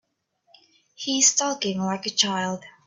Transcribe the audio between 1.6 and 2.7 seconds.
like a child.